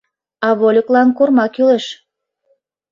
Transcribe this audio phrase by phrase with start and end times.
[0.47, 1.85] А вольыклан корма кӱлеш.